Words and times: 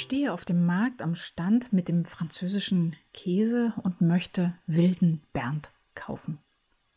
Stehe 0.00 0.32
auf 0.32 0.44
dem 0.44 0.66
Markt 0.66 1.02
am 1.02 1.14
Stand 1.14 1.72
mit 1.72 1.88
dem 1.88 2.04
französischen 2.04 2.96
Käse 3.12 3.74
und 3.82 4.00
möchte 4.00 4.54
wilden 4.66 5.22
Bernd 5.32 5.70
kaufen. 5.94 6.38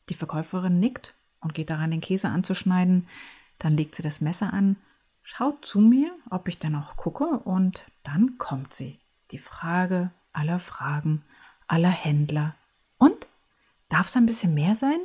Die 0.09 0.13
Verkäuferin 0.13 0.79
nickt 0.79 1.13
und 1.41 1.53
geht 1.53 1.69
daran, 1.69 1.91
den 1.91 2.01
Käse 2.01 2.29
anzuschneiden. 2.29 3.07
Dann 3.59 3.75
legt 3.75 3.95
sie 3.95 4.03
das 4.03 4.21
Messer 4.21 4.53
an, 4.53 4.77
schaut 5.21 5.65
zu 5.65 5.79
mir, 5.79 6.15
ob 6.29 6.47
ich 6.47 6.59
dann 6.59 6.75
auch 6.75 6.95
gucke, 6.95 7.25
und 7.25 7.83
dann 8.03 8.37
kommt 8.37 8.73
sie. 8.73 8.99
Die 9.31 9.37
Frage 9.37 10.11
aller 10.31 10.59
Fragen, 10.59 11.23
aller 11.67 11.89
Händler. 11.89 12.55
Und? 12.97 13.27
Darf 13.89 14.07
es 14.07 14.15
ein 14.15 14.25
bisschen 14.25 14.53
mehr 14.53 14.75
sein? 14.75 14.99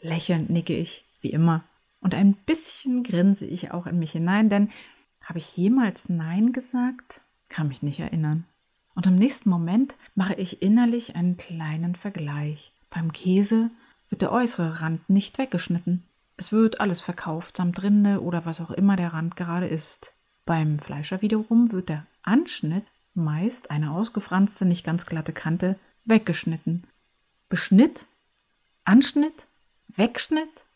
Lächelnd 0.00 0.50
nicke 0.50 0.76
ich, 0.76 1.04
wie 1.20 1.30
immer. 1.30 1.64
Und 2.00 2.14
ein 2.14 2.34
bisschen 2.34 3.02
grinse 3.02 3.46
ich 3.46 3.70
auch 3.70 3.86
in 3.86 3.98
mich 3.98 4.12
hinein, 4.12 4.48
denn 4.50 4.70
habe 5.24 5.38
ich 5.38 5.56
jemals 5.56 6.08
Nein 6.08 6.52
gesagt? 6.52 7.20
Kann 7.48 7.68
mich 7.68 7.82
nicht 7.82 8.00
erinnern. 8.00 8.44
Und 8.94 9.06
im 9.06 9.16
nächsten 9.16 9.48
Moment 9.48 9.94
mache 10.14 10.34
ich 10.34 10.62
innerlich 10.62 11.16
einen 11.16 11.36
kleinen 11.36 11.94
Vergleich. 11.94 12.72
Beim 12.90 13.12
Käse 13.12 13.70
wird 14.08 14.22
der 14.22 14.32
äußere 14.32 14.80
Rand 14.80 15.08
nicht 15.08 15.38
weggeschnitten. 15.38 16.02
Es 16.36 16.52
wird 16.52 16.80
alles 16.80 17.00
verkauft, 17.00 17.56
samt 17.56 17.82
Rinde 17.82 18.22
oder 18.22 18.44
was 18.44 18.60
auch 18.60 18.70
immer 18.70 18.96
der 18.96 19.12
Rand 19.12 19.36
gerade 19.36 19.66
ist. 19.66 20.12
Beim 20.44 20.78
Fleischer 20.78 21.22
wiederum 21.22 21.72
wird 21.72 21.88
der 21.88 22.06
Anschnitt, 22.22 22.84
meist 23.14 23.70
eine 23.70 23.92
ausgefranste, 23.92 24.64
nicht 24.64 24.84
ganz 24.84 25.06
glatte 25.06 25.32
Kante, 25.32 25.78
weggeschnitten. 26.04 26.84
Beschnitt? 27.48 28.06
Anschnitt? 28.84 29.46
Wegschnitt? 29.88 30.66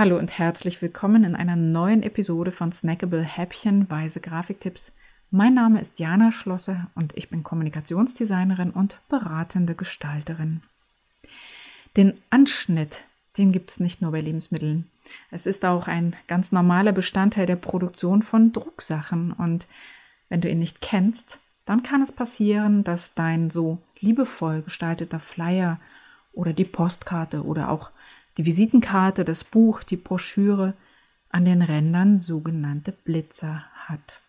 Hallo 0.00 0.16
und 0.16 0.38
herzlich 0.38 0.80
willkommen 0.80 1.24
in 1.24 1.36
einer 1.36 1.56
neuen 1.56 2.02
Episode 2.02 2.52
von 2.52 2.72
Snackable 2.72 3.22
Häppchen 3.22 3.90
Weise 3.90 4.20
Grafiktipps. 4.20 4.92
Mein 5.30 5.52
Name 5.52 5.78
ist 5.78 5.98
Jana 5.98 6.32
Schlosser 6.32 6.86
und 6.94 7.14
ich 7.18 7.28
bin 7.28 7.42
Kommunikationsdesignerin 7.42 8.70
und 8.70 8.96
beratende 9.10 9.74
Gestalterin. 9.74 10.62
Den 11.98 12.14
Anschnitt, 12.30 13.02
den 13.36 13.52
gibt 13.52 13.72
es 13.72 13.78
nicht 13.78 14.00
nur 14.00 14.12
bei 14.12 14.22
Lebensmitteln. 14.22 14.88
Es 15.30 15.44
ist 15.44 15.66
auch 15.66 15.86
ein 15.86 16.16
ganz 16.28 16.50
normaler 16.50 16.92
Bestandteil 16.92 17.44
der 17.44 17.56
Produktion 17.56 18.22
von 18.22 18.54
Drucksachen 18.54 19.32
und 19.32 19.66
wenn 20.30 20.40
du 20.40 20.48
ihn 20.48 20.60
nicht 20.60 20.80
kennst, 20.80 21.40
dann 21.66 21.82
kann 21.82 22.00
es 22.00 22.10
passieren, 22.10 22.84
dass 22.84 23.12
dein 23.12 23.50
so 23.50 23.76
liebevoll 23.98 24.62
gestalteter 24.62 25.20
Flyer 25.20 25.78
oder 26.32 26.54
die 26.54 26.64
Postkarte 26.64 27.44
oder 27.44 27.68
auch 27.68 27.90
die 28.36 28.46
Visitenkarte, 28.46 29.24
das 29.24 29.44
Buch, 29.44 29.82
die 29.82 29.96
Broschüre 29.96 30.74
an 31.30 31.44
den 31.44 31.62
Rändern 31.62 32.18
sogenannte 32.18 32.92
Blitzer 32.92 33.64
hat. 33.86 34.20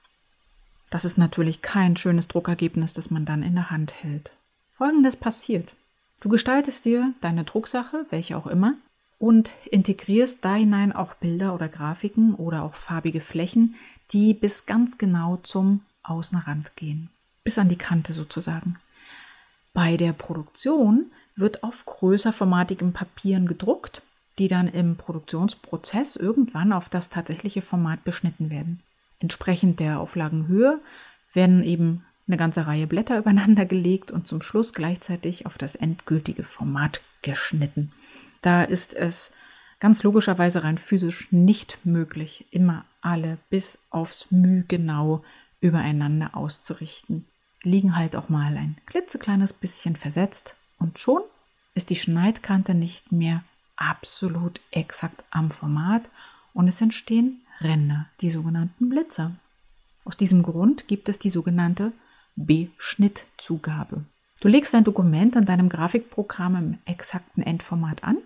Das 0.89 1.05
ist 1.05 1.17
natürlich 1.17 1.61
kein 1.61 1.97
schönes 1.97 2.27
Druckergebnis, 2.27 2.93
das 2.93 3.09
man 3.09 3.25
dann 3.25 3.43
in 3.43 3.55
der 3.55 3.71
Hand 3.71 4.03
hält. 4.03 4.31
Folgendes 4.77 5.15
passiert. 5.15 5.73
Du 6.19 6.29
gestaltest 6.29 6.85
dir 6.85 7.13
deine 7.21 7.43
Drucksache, 7.43 8.05
welche 8.09 8.37
auch 8.37 8.47
immer, 8.47 8.75
und 9.17 9.51
integrierst 9.69 10.43
da 10.43 10.55
hinein 10.55 10.91
auch 10.91 11.13
Bilder 11.13 11.53
oder 11.53 11.67
Grafiken 11.67 12.35
oder 12.35 12.63
auch 12.63 12.75
farbige 12.75 13.21
Flächen, 13.21 13.75
die 14.11 14.33
bis 14.33 14.65
ganz 14.65 14.97
genau 14.97 15.37
zum 15.43 15.81
Außenrand 16.03 16.75
gehen, 16.75 17.09
bis 17.43 17.57
an 17.57 17.69
die 17.69 17.77
Kante 17.77 18.13
sozusagen. 18.13 18.77
Bei 19.73 19.95
der 19.95 20.11
Produktion 20.13 21.11
wird 21.35 21.63
auf 21.63 21.85
größerformatigem 21.85 22.93
Papieren 22.93 23.47
gedruckt, 23.47 24.01
die 24.37 24.47
dann 24.47 24.67
im 24.67 24.95
Produktionsprozess 24.95 26.15
irgendwann 26.15 26.73
auf 26.73 26.89
das 26.89 27.09
tatsächliche 27.09 27.61
Format 27.61 28.03
beschnitten 28.03 28.49
werden. 28.49 28.79
Entsprechend 29.19 29.79
der 29.79 29.99
Auflagenhöhe 29.99 30.79
werden 31.33 31.63
eben 31.63 32.03
eine 32.27 32.37
ganze 32.37 32.67
Reihe 32.67 32.87
Blätter 32.87 33.17
übereinander 33.19 33.65
gelegt 33.65 34.11
und 34.11 34.27
zum 34.27 34.41
Schluss 34.41 34.73
gleichzeitig 34.73 35.45
auf 35.45 35.57
das 35.57 35.75
endgültige 35.75 36.43
Format 36.43 37.01
geschnitten. 37.21 37.91
Da 38.41 38.63
ist 38.63 38.93
es 38.93 39.31
ganz 39.79 40.03
logischerweise 40.03 40.63
rein 40.63 40.77
physisch 40.77 41.31
nicht 41.31 41.79
möglich, 41.83 42.45
immer 42.51 42.85
alle 43.01 43.37
bis 43.49 43.79
aufs 43.89 44.31
Müh 44.31 44.63
genau 44.67 45.23
übereinander 45.59 46.35
auszurichten. 46.35 47.25
Liegen 47.63 47.95
halt 47.95 48.15
auch 48.15 48.29
mal 48.29 48.57
ein 48.57 48.75
klitzekleines 48.87 49.53
bisschen 49.53 49.95
versetzt 49.95 50.55
und 50.81 50.99
schon 50.99 51.21
ist 51.73 51.89
die 51.89 51.95
Schneidkante 51.95 52.73
nicht 52.73 53.11
mehr 53.11 53.43
absolut 53.75 54.59
exakt 54.71 55.23
am 55.31 55.49
Format 55.49 56.03
und 56.53 56.67
es 56.67 56.81
entstehen 56.81 57.41
Ränder, 57.61 58.07
die 58.21 58.31
sogenannten 58.31 58.89
Blitzer. 58.89 59.31
Aus 60.03 60.17
diesem 60.17 60.43
Grund 60.43 60.87
gibt 60.87 61.09
es 61.09 61.19
die 61.19 61.29
sogenannte 61.29 61.93
Beschnittzugabe. 62.35 64.03
Du 64.39 64.47
legst 64.47 64.73
dein 64.73 64.83
Dokument 64.83 65.37
an 65.37 65.45
deinem 65.45 65.69
Grafikprogramm 65.69 66.55
im 66.55 66.77
exakten 66.85 67.43
Endformat 67.43 68.03
an 68.03 68.17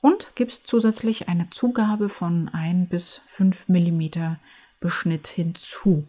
und 0.00 0.26
gibst 0.34 0.66
zusätzlich 0.66 1.28
eine 1.28 1.48
Zugabe 1.50 2.08
von 2.08 2.48
1 2.48 2.88
bis 2.88 3.20
5 3.26 3.68
mm 3.68 4.36
Beschnitt 4.80 5.28
hinzu. 5.28 6.06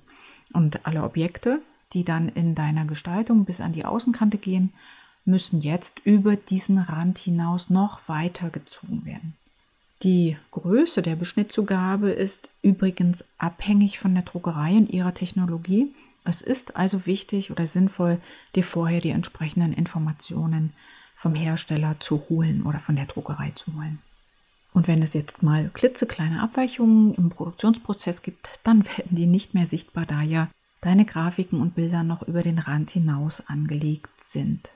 Und 0.54 0.86
alle 0.86 1.04
Objekte, 1.04 1.62
die 1.94 2.04
dann 2.04 2.30
in 2.30 2.56
deiner 2.56 2.86
Gestaltung 2.86 3.46
bis 3.46 3.62
an 3.62 3.74
die 3.74 3.86
Außenkante 3.86 4.38
gehen, 4.38 4.74
müssen 5.26 5.62
jetzt 5.62 6.00
über 6.04 6.36
diesen 6.36 6.78
Rand 6.78 7.18
hinaus 7.18 7.70
noch 7.70 8.08
weiter 8.08 8.50
gezogen 8.50 9.06
werden. 9.06 9.36
Die 10.04 10.36
Größe 10.50 11.04
der 11.04 11.16
Beschnittzugabe 11.16 12.10
ist 12.10 12.50
übrigens 12.64 13.24
abhängig 13.38 14.00
von 14.00 14.16
der 14.16 14.24
Druckerei 14.24 14.72
und 14.72 14.90
ihrer 14.90 15.14
Technologie. 15.14 15.94
Es 16.24 16.42
ist 16.42 16.76
also 16.76 17.06
wichtig 17.06 17.52
oder 17.52 17.68
sinnvoll, 17.68 18.20
dir 18.56 18.64
vorher 18.64 19.00
die 19.00 19.10
entsprechenden 19.10 19.74
Informationen 19.74 20.74
vom 21.16 21.36
Hersteller 21.36 21.96
zu 22.00 22.24
holen 22.30 22.64
oder 22.64 22.80
von 22.80 22.96
der 22.96 23.06
Druckerei 23.06 23.52
zu 23.56 23.76
holen. 23.76 24.00
Und 24.74 24.88
wenn 24.88 25.04
es 25.04 25.14
jetzt 25.14 25.44
mal 25.44 25.70
klitzekleine 25.74 26.42
Abweichungen 26.42 27.14
im 27.14 27.30
Produktionsprozess 27.30 28.24
gibt, 28.24 28.50
dann 28.64 28.86
werden 28.98 29.16
die 29.16 29.28
nicht 29.28 29.54
mehr 29.54 29.68
sichtbar, 29.68 30.06
da 30.08 30.22
ja 30.22 30.48
deine 30.82 31.06
Grafiken 31.06 31.62
und 31.62 31.76
Bilder 31.76 32.04
noch 32.04 32.24
über 32.24 32.42
den 32.42 32.58
Rand 32.58 32.90
hinaus 32.90 33.48
angelegt 33.48 34.10
sind. 34.24 34.70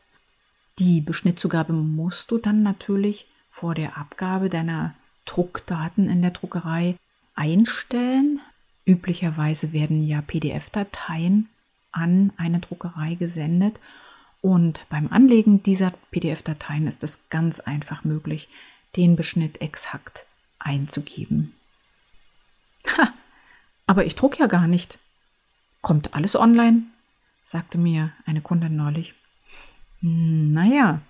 Die 0.80 1.00
Beschnittzugabe 1.02 1.74
musst 1.74 2.32
du 2.32 2.38
dann 2.38 2.62
natürlich 2.62 3.28
vor 3.50 3.76
der 3.76 3.98
Abgabe 3.98 4.50
deiner 4.50 4.94
Druckdaten 5.26 6.10
in 6.10 6.22
der 6.22 6.32
Druckerei 6.32 6.96
einstellen. 7.36 8.42
Üblicherweise 8.86 9.72
werden 9.72 10.06
ja 10.06 10.22
PDF-Dateien 10.22 11.48
an 11.92 12.34
eine 12.38 12.60
Druckerei 12.60 13.16
gesendet 13.16 13.80
und 14.42 14.82
beim 14.90 15.12
Anlegen 15.12 15.64
dieser 15.64 15.92
PDF-Dateien 16.12 16.88
ist 16.88 17.04
es 17.04 17.30
ganz 17.30 17.62
einfach 17.62 18.04
möglich, 18.04 18.48
den 18.96 19.16
Beschnitt 19.16 19.62
exakt 19.62 20.26
einzugeben. 20.60 21.54
Ha, 22.98 23.12
aber 23.88 24.06
ich 24.06 24.16
druck 24.16 24.38
ja 24.38 24.48
gar 24.48 24.68
nicht. 24.68 25.00
Kommt 25.82 26.14
alles 26.14 26.36
online? 26.36 26.84
sagte 27.44 27.78
mir 27.78 28.12
eine 28.26 28.42
Kundin 28.42 28.76
neulich. 28.76 29.14
Hm, 30.02 30.54
naja, 30.54 31.02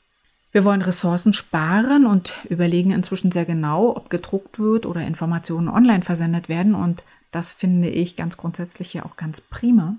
wir 0.52 0.64
wollen 0.64 0.82
Ressourcen 0.82 1.34
sparen 1.34 2.06
und 2.06 2.34
überlegen 2.50 2.92
inzwischen 2.92 3.32
sehr 3.32 3.46
genau, 3.46 3.96
ob 3.96 4.10
gedruckt 4.10 4.58
wird 4.58 4.86
oder 4.86 5.06
Informationen 5.06 5.68
online 5.68 6.02
versendet 6.02 6.48
werden. 6.48 6.76
Und 6.76 7.04
das 7.32 7.52
finde 7.52 7.90
ich 7.90 8.16
ganz 8.16 8.38
grundsätzlich 8.38 8.94
ja 8.94 9.04
auch 9.04 9.18
ganz 9.18 9.42
prima. 9.42 9.96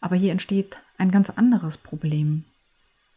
Aber 0.00 0.16
hier 0.16 0.32
entsteht 0.32 0.76
ein 0.98 1.10
ganz 1.10 1.30
anderes 1.30 1.76
Problem. 1.76 2.44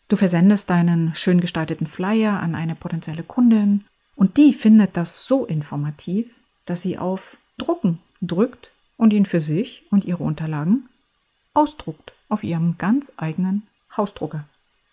Du 0.07 0.15
versendest 0.15 0.69
deinen 0.69 1.15
schön 1.15 1.41
gestalteten 1.41 1.87
Flyer 1.87 2.39
an 2.39 2.55
eine 2.55 2.75
potenzielle 2.75 3.23
Kundin 3.23 3.83
und 4.15 4.37
die 4.37 4.53
findet 4.53 4.95
das 4.95 5.25
so 5.25 5.45
informativ, 5.45 6.27
dass 6.65 6.81
sie 6.81 6.97
auf 6.97 7.37
Drucken 7.57 7.99
drückt 8.21 8.71
und 8.97 9.13
ihn 9.13 9.25
für 9.25 9.39
sich 9.39 9.83
und 9.91 10.05
ihre 10.05 10.23
Unterlagen 10.23 10.87
ausdruckt 11.53 12.13
auf 12.29 12.43
ihrem 12.43 12.77
ganz 12.77 13.11
eigenen 13.17 13.63
Hausdrucker. 13.95 14.45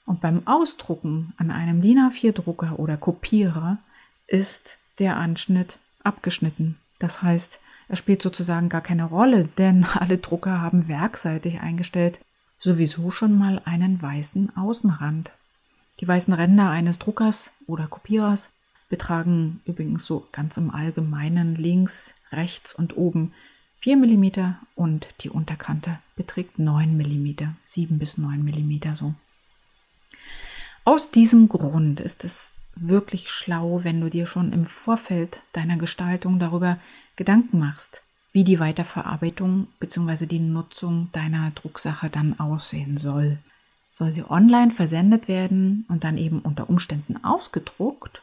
Und 0.06 0.20
beim 0.20 0.46
Ausdrucken 0.46 1.32
an 1.36 1.50
einem 1.50 1.80
DIN 1.80 1.98
A4-Drucker 1.98 2.78
oder 2.78 2.96
Kopierer 2.96 3.78
ist 4.26 4.76
der 4.98 5.16
Anschnitt 5.16 5.78
abgeschnitten. 6.02 6.76
Das 6.98 7.22
heißt, 7.22 7.60
er 7.88 7.96
spielt 7.96 8.22
sozusagen 8.22 8.68
gar 8.68 8.80
keine 8.80 9.04
Rolle, 9.04 9.48
denn 9.58 9.84
alle 9.94 10.18
Drucker 10.18 10.60
haben 10.60 10.88
werkseitig 10.88 11.60
eingestellt 11.60 12.20
sowieso 12.64 13.10
schon 13.10 13.36
mal 13.36 13.60
einen 13.66 14.00
weißen 14.00 14.56
Außenrand. 14.56 15.32
Die 16.00 16.08
weißen 16.08 16.32
Ränder 16.32 16.70
eines 16.70 16.98
Druckers 16.98 17.50
oder 17.66 17.86
Kopierers 17.86 18.50
betragen 18.88 19.60
übrigens 19.66 20.06
so 20.06 20.26
ganz 20.32 20.56
im 20.56 20.70
Allgemeinen 20.70 21.56
links, 21.56 22.14
rechts 22.32 22.74
und 22.74 22.96
oben 22.96 23.32
4 23.80 23.98
mm 23.98 24.54
und 24.76 25.08
die 25.20 25.28
Unterkante 25.28 25.98
beträgt 26.16 26.58
9 26.58 26.96
mm, 26.96 27.54
7 27.66 27.98
bis 27.98 28.16
9 28.16 28.42
mm 28.42 28.94
so. 28.94 29.14
Aus 30.84 31.10
diesem 31.10 31.48
Grund 31.48 32.00
ist 32.00 32.24
es 32.24 32.52
wirklich 32.76 33.30
schlau, 33.30 33.80
wenn 33.84 34.00
du 34.00 34.10
dir 34.10 34.26
schon 34.26 34.52
im 34.52 34.66
Vorfeld 34.66 35.40
deiner 35.52 35.76
Gestaltung 35.76 36.38
darüber 36.38 36.78
Gedanken 37.16 37.58
machst, 37.58 38.02
wie 38.32 38.44
die 38.44 38.60
Weiterverarbeitung 38.60 39.68
bzw. 39.80 40.26
die 40.26 40.40
Nutzung 40.40 41.08
deiner 41.12 41.52
Drucksache 41.54 42.10
dann 42.10 42.38
aussehen 42.38 42.98
soll. 42.98 43.38
Soll 43.92 44.10
sie 44.10 44.28
online 44.28 44.72
versendet 44.72 45.28
werden 45.28 45.84
und 45.88 46.02
dann 46.02 46.18
eben 46.18 46.40
unter 46.40 46.68
Umständen 46.68 47.22
ausgedruckt, 47.22 48.22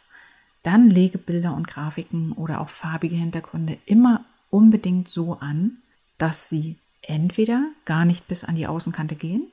dann 0.63 0.89
lege 0.89 1.17
Bilder 1.17 1.55
und 1.55 1.67
Grafiken 1.67 2.33
oder 2.33 2.61
auch 2.61 2.69
farbige 2.69 3.15
Hintergründe 3.15 3.77
immer 3.85 4.23
unbedingt 4.49 5.09
so 5.09 5.39
an, 5.39 5.77
dass 6.17 6.49
sie 6.49 6.75
entweder 7.01 7.63
gar 7.85 8.05
nicht 8.05 8.27
bis 8.27 8.43
an 8.43 8.55
die 8.55 8.67
Außenkante 8.67 9.15
gehen 9.15 9.43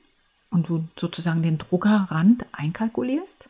und 0.50 0.68
du 0.68 0.88
sozusagen 0.96 1.42
den 1.42 1.58
Druckerrand 1.58 2.46
einkalkulierst 2.52 3.48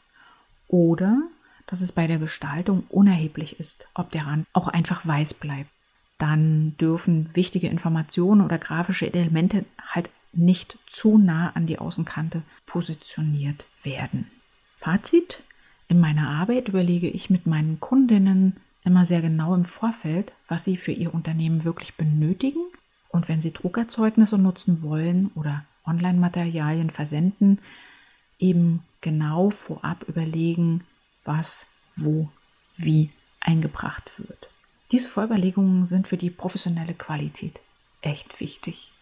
oder 0.68 1.22
dass 1.66 1.80
es 1.82 1.92
bei 1.92 2.06
der 2.06 2.18
Gestaltung 2.18 2.84
unerheblich 2.88 3.60
ist, 3.60 3.86
ob 3.94 4.10
der 4.10 4.26
Rand 4.26 4.46
auch 4.52 4.68
einfach 4.68 5.06
weiß 5.06 5.34
bleibt. 5.34 5.70
Dann 6.16 6.74
dürfen 6.80 7.30
wichtige 7.34 7.68
Informationen 7.68 8.40
oder 8.40 8.58
grafische 8.58 9.12
Elemente 9.12 9.64
halt 9.86 10.10
nicht 10.32 10.78
zu 10.86 11.18
nah 11.18 11.50
an 11.54 11.66
die 11.66 11.78
Außenkante 11.78 12.42
positioniert 12.66 13.66
werden. 13.82 14.26
Fazit. 14.78 15.42
In 15.88 16.00
meiner 16.00 16.28
Arbeit 16.28 16.68
überlege 16.68 17.08
ich 17.08 17.30
mit 17.30 17.46
meinen 17.46 17.80
Kundinnen 17.80 18.56
immer 18.84 19.06
sehr 19.06 19.22
genau 19.22 19.54
im 19.54 19.64
Vorfeld, 19.64 20.32
was 20.46 20.64
sie 20.64 20.76
für 20.76 20.92
ihr 20.92 21.14
Unternehmen 21.14 21.64
wirklich 21.64 21.94
benötigen 21.94 22.60
und 23.08 23.28
wenn 23.28 23.40
sie 23.40 23.52
Druckerzeugnisse 23.52 24.36
nutzen 24.38 24.82
wollen 24.82 25.30
oder 25.34 25.64
Online-Materialien 25.88 26.90
versenden, 26.90 27.58
eben 28.38 28.82
genau 29.00 29.50
vorab 29.50 30.04
überlegen, 30.08 30.84
was, 31.24 31.66
wo, 31.96 32.28
wie 32.76 33.10
eingebracht 33.40 34.10
wird. 34.18 34.48
Diese 34.92 35.08
Vorüberlegungen 35.08 35.86
sind 35.86 36.08
für 36.08 36.16
die 36.16 36.30
professionelle 36.30 36.94
Qualität 36.94 37.60
echt 38.00 38.40
wichtig. 38.40 38.92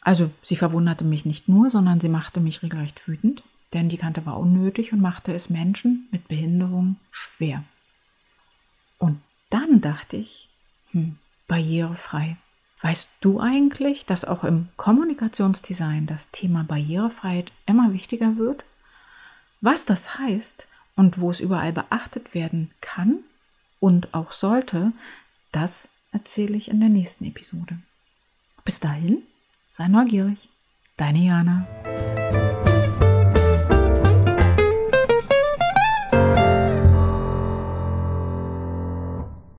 Also 0.00 0.30
sie 0.44 0.54
verwunderte 0.54 1.02
mich 1.02 1.24
nicht 1.24 1.48
nur, 1.48 1.70
sondern 1.70 1.98
sie 1.98 2.08
machte 2.08 2.38
mich 2.38 2.62
regelrecht 2.62 3.08
wütend, 3.08 3.42
denn 3.72 3.88
die 3.88 3.96
Kante 3.96 4.24
war 4.26 4.38
unnötig 4.38 4.92
und 4.92 5.00
machte 5.00 5.34
es 5.34 5.50
Menschen 5.50 6.06
mit 6.12 6.28
Behinderung 6.28 6.94
schwer. 7.10 7.64
Und 8.98 9.20
dann 9.50 9.80
dachte 9.80 10.18
ich, 10.18 10.48
hm, 10.92 11.16
barrierefrei. 11.48 12.36
Weißt 12.82 13.08
du 13.22 13.40
eigentlich, 13.40 14.06
dass 14.06 14.24
auch 14.24 14.44
im 14.44 14.68
Kommunikationsdesign 14.76 16.06
das 16.06 16.30
Thema 16.30 16.62
Barrierefreiheit 16.62 17.50
immer 17.66 17.92
wichtiger 17.92 18.36
wird? 18.36 18.62
Was 19.60 19.84
das 19.84 20.18
heißt 20.18 20.66
und 20.96 21.20
wo 21.20 21.30
es 21.30 21.40
überall 21.40 21.72
beachtet 21.72 22.34
werden 22.34 22.70
kann 22.80 23.18
und 23.78 24.14
auch 24.14 24.32
sollte, 24.32 24.92
das 25.52 25.88
erzähle 26.12 26.56
ich 26.56 26.70
in 26.70 26.80
der 26.80 26.88
nächsten 26.88 27.26
Episode. 27.26 27.78
Bis 28.64 28.80
dahin, 28.80 29.18
sei 29.72 29.88
neugierig. 29.88 30.48
Deine 30.96 31.18
Jana. 31.18 31.66